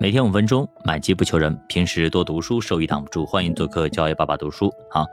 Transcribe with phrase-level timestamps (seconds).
[0.00, 1.58] 每天五分钟，买机不求人。
[1.66, 3.26] 平时多读书，收益挡不住。
[3.26, 4.72] 欢迎做客教育爸爸读书。
[4.88, 5.04] 好，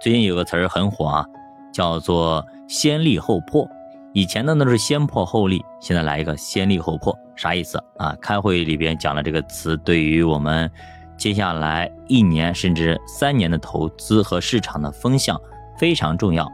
[0.00, 1.24] 最近有个词儿很火啊，
[1.72, 3.64] 叫做先立后破。
[4.12, 8.16] 以前呢都是先破后立，现在来一个先立后破，啥意思啊？
[8.20, 10.68] 开会里边讲了这个词，对于我们
[11.16, 15.40] 接下来一年甚至三年的投资和市场的风向
[15.78, 16.50] 非常重要。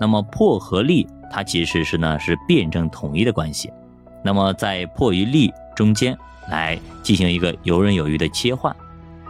[0.00, 3.72] 那么破和立，它其实是呢是辩证统一的关系。
[4.20, 6.14] 那么在破与立中间。
[6.48, 8.74] 来进行一个游刃有余的切换，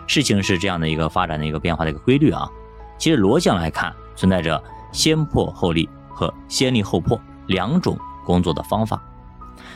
[0.06, 2.48] 事情是这样的一个发展的一个变化的一个规律啊。
[2.96, 9.02] 其实逻辑上来看，存在着先破后立和先立后破两种工作的方法。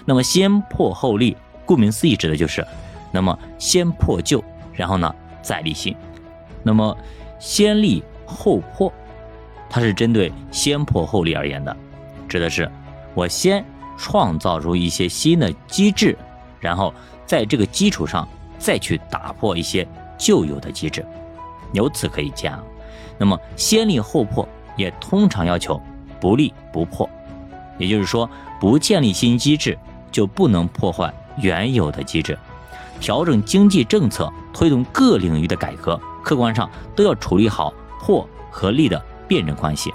[0.07, 2.67] 那么先破后立，顾名思义指的就是，
[3.13, 5.95] 那么先破旧，然后呢再立新。
[6.63, 6.97] 那么
[7.39, 8.91] 先立后破，
[9.69, 11.77] 它是针对先破后立而言的，
[12.27, 12.71] 指的是
[13.13, 13.63] 我先
[13.99, 16.17] 创造出一些新的机制，
[16.65, 16.93] 然后。
[17.27, 18.29] 在这个基础上，
[18.59, 21.03] 再去打破一些旧有的机制，
[21.73, 22.63] 由此可以见啊，
[23.17, 25.81] 那么先立后破也通常要求
[26.21, 27.09] 不立不破，
[27.79, 28.29] 也就是说，
[28.61, 29.77] 不建立新机制
[30.13, 32.39] 就不能破坏原有的机制，
[33.01, 39.91] 调整经济政策，推动各领域的改革，客观上都要处理好破和立的辩证关系。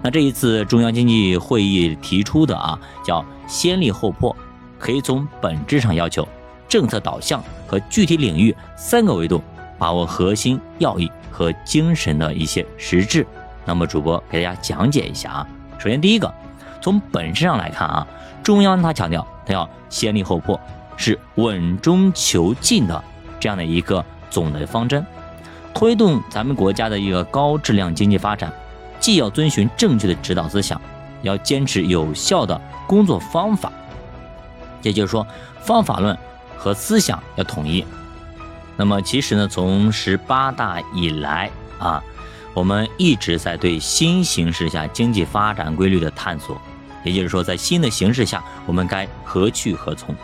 [0.00, 4.34] 那这一次中央经济会议提出的啊，叫先立后破，
[4.82, 6.26] 可以从本质上要求。
[6.68, 9.40] 政策导向和具体领域三个维度，
[9.78, 13.24] 把握核心要义和精神的一些实质。
[13.64, 15.46] 那么主播给大家讲解一下啊。
[15.78, 16.32] 首先第一个，
[16.80, 18.06] 从本质上来看啊，
[18.42, 20.58] 中央它强调它要先立后破，
[20.96, 23.04] 是稳中求进的
[23.38, 25.04] 这样的一个总的方针，
[25.74, 28.50] 推动咱们国家的一个高质量经济发展，
[28.98, 30.80] 既要遵循正确的指导思想，
[31.20, 33.70] 要坚持有效的工作方法，
[34.82, 35.26] 也就是说
[35.60, 36.16] 方法论。
[36.54, 37.84] 和思想要统一。
[38.76, 42.00] 那么，其实呢，从十八大以来啊，
[42.54, 46.56] 我们一直在对新形势下经济发展规律的探索。
[47.02, 50.14] 也就是说，在新的形势下，我们该何去何从？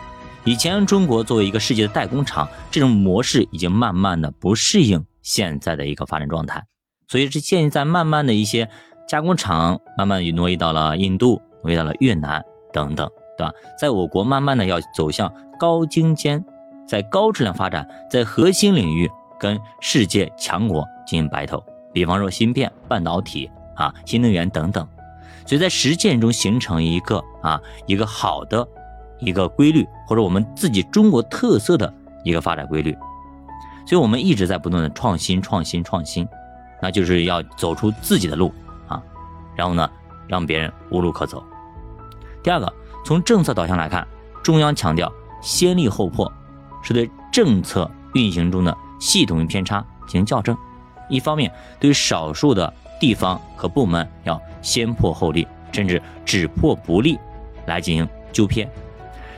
[0.45, 6.63] 以前中国作为一个世界的代工厂，这种模式已经慢慢的不适应现在的一个发展状态。
[7.09, 8.69] 所以，这现在慢慢的一些
[9.09, 12.41] 加工厂慢慢的挪移到了印度，挪移到了越南
[12.71, 13.09] 等等。
[13.39, 13.53] 对吧？
[13.77, 16.43] 在我国慢慢的要走向高精尖，
[16.85, 21.63] 在高质量发展，在核心领域跟世界强国进行 battle。
[21.93, 24.85] 比方说芯片、半导体啊、新能源等等，
[25.45, 28.67] 所以在实践中形成一个啊一个好的
[29.19, 31.93] 一个规律，或者我们自己中国特色的
[32.25, 32.91] 一个发展规律。
[33.87, 36.27] 所以我们一直在不断的创新、创新、创新，
[36.81, 38.53] 那就是要走出自己的路
[38.89, 39.01] 啊，
[39.55, 39.89] 然后呢，
[40.27, 41.41] 让别人无路可走。
[42.43, 42.73] 第二个。
[43.05, 44.07] 从政策导向来看，
[44.43, 45.11] 中央强调
[45.41, 46.31] 先立后破，
[46.81, 50.55] 是对政策运行中的系统性偏差进行校正。
[51.09, 57.17] 一方面，对少数的地方和部门要先破后立，甚至只破不立，
[57.65, 58.69] 来进行纠偏。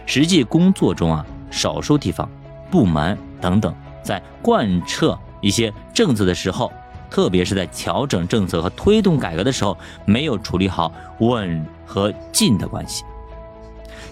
[0.05, 2.29] 实际工作中啊，少数地方、
[2.69, 3.73] 部门等等，
[4.03, 6.71] 在贯彻一些政策的时候，
[7.09, 13.05] 特别是在调整政策和推动改革的时候，没有处理好稳和进的关系。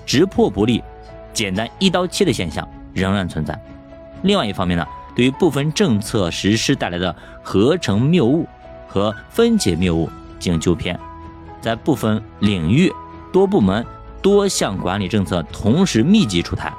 [0.05, 0.83] 直破不立、
[1.33, 3.59] 简单一刀切的现象仍然存在。
[4.23, 4.85] 另外一方面呢，
[5.16, 8.47] 对于部分政策实施带来的合成谬误
[8.88, 11.00] 和分解谬误进行纠偏，
[11.61, 12.94] 在部分领域
[13.31, 13.85] 多部门
[14.22, 16.73] 多项管理政策同时密集出台，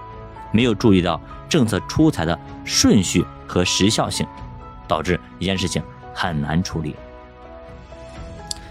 [0.53, 4.27] 没有注意到政策出台的顺序和时效性，
[4.87, 5.83] 导致一件事情
[6.13, 6.95] 很难处理。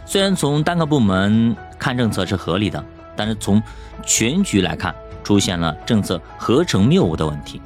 [0.06, 2.84] 虽然从单个部门看政策是合理的。
[3.20, 3.62] 但是从
[4.06, 7.62] 全局来看，出现了政策合成谬误的问题，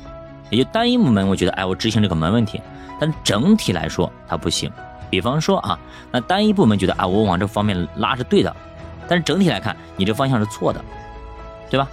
[0.50, 2.59] 也就单一部门，我觉得，哎，我执行这个没问题，
[3.00, 4.72] 但整体来说它不行。
[5.12, 8.56] 比方说啊，那单一部门觉得啊，我往这方面拉是对的，
[9.08, 10.84] 但是整体来看，你这方向是错的，
[11.70, 11.88] 对吧？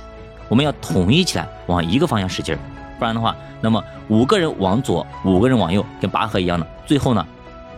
[0.48, 2.58] 我们要统一起来，往一个方向使劲儿，
[2.98, 7.26] 不然的话，那么五个人往左，五个人往右，跟拔河一样的，最后呢，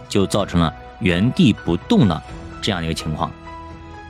[0.08, 2.22] 就造成了原地不动的
[2.62, 3.28] 这样的一个情况。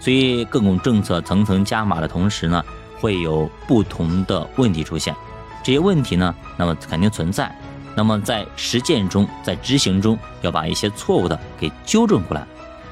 [0.02, 2.64] 所以各种政策层层加码的同时呢，
[2.98, 5.14] 会有不同的问题出现。
[5.62, 7.54] 这些问题呢，那么肯定存在。
[7.94, 12.44] 那么在实践中，在执行中，要把一些错误的给纠正过来。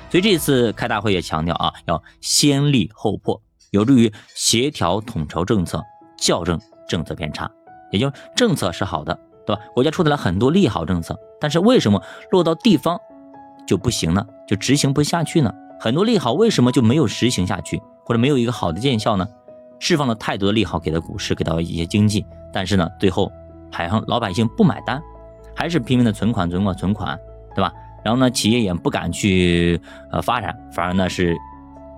[0.08, 5.82] 所以这次开大会也强调啊，要先立后破，有助于协调统筹政策，
[6.16, 7.50] 校正政策偏差。
[7.90, 9.62] 也就政策是好的，对吧？
[9.74, 12.96] 国家出台了很多利好政策，但是为什么落到地方
[13.66, 14.24] 就不行呢？
[14.46, 15.52] 就执行不下去呢？
[15.82, 19.26] 很多利好为什么就没有实行下去，或者没有一个好的见效呢？
[19.78, 22.22] 释放了太多的利好给了股市，给到一些经济，
[22.52, 23.32] 但是呢，最后
[23.72, 25.02] 好像老百姓不买单，
[25.56, 27.18] 还是拼命的存款、存款、存款，
[27.54, 27.72] 对吧？
[28.04, 29.80] 然后呢，企业也不敢去
[30.12, 31.34] 呃发展，反而呢是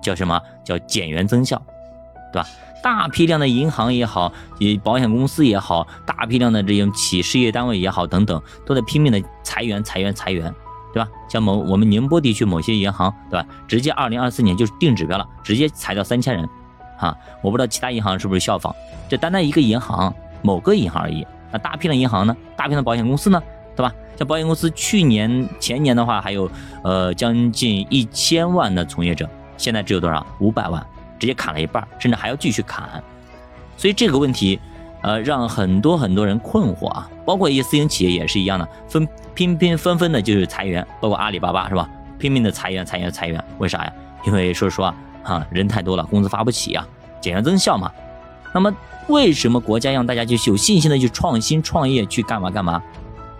[0.01, 1.61] 叫什么叫减员增效，
[2.31, 2.47] 对吧？
[2.81, 10.53] 大批量的银行也好，也保险公司也好，大批量的这种企事业单位也好等等，都在拼命的裁员、裁员、裁员，
[10.93, 11.09] 对吧？
[11.27, 13.45] 像某我们宁波地区某些银行，对吧？
[13.67, 16.47] 直接二零二四年就是定指标了，直接裁掉三千人，
[16.99, 18.73] 啊，我不知道其他银行是不是效仿。
[19.09, 22.35] 这单单一个银行，某个银行而已，那大批量银行呢？
[22.55, 23.41] 大批量保险公司呢？
[23.75, 23.93] 对吧？
[24.15, 26.49] 像保险公司去年前年的话，还有
[26.83, 30.25] 呃将近一千万的从业者，现在只有多少？
[30.39, 30.85] 五百万。
[31.19, 33.01] 直接砍了一半，甚至还要继续砍，
[33.77, 34.59] 所以这个问题，
[35.03, 41.87] 呃，让很多很多人困惑啊，包括一些私营企业也是一样的，纷拼拼纷纷的就是裁员，包括阿里巴巴是吧？
[42.17, 43.93] 拼命的裁员裁员裁员，为啥呀？
[44.25, 46.87] 因为说实话啊，人太多了，工资发不起啊，
[47.19, 47.91] 减员增效嘛。
[48.53, 48.73] 那么
[49.07, 52.81] 为什么国家让大家去有信心的去创新创业去干嘛干嘛，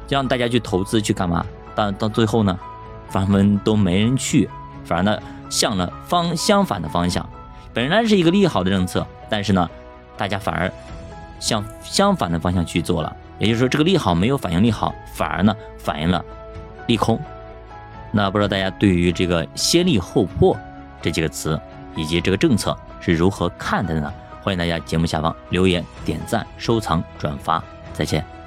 [0.09, 1.45] 让大家去投资去干嘛？
[1.73, 2.59] 但到最后呢，
[3.07, 4.49] 反而都没人去，
[4.83, 5.17] 反而呢
[5.49, 7.25] 向了方相反的方向。
[7.73, 9.69] 本来是一个利好的政策，但是呢，
[10.17, 10.71] 大家反而
[11.43, 13.13] 向相反的方向去做了。
[13.37, 16.23] 也就是说，这个利好没有反映利好，反而呢反映了
[16.87, 17.19] 利空。
[18.11, 20.55] 那不知道大家对于这个“先利后破”
[21.01, 21.59] 这几个词
[21.97, 24.13] 以及这个政策是如何看的呢？
[24.41, 27.61] 欢迎大家节目下方留言、点赞、收藏、转发。
[27.91, 28.42] 再见。